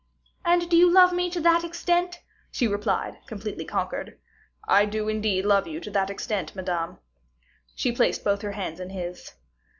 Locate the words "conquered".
3.65-4.17